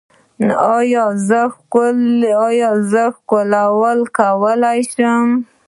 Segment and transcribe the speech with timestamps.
[0.75, 1.03] ایا
[2.91, 5.27] زه ښکلول کولی شم؟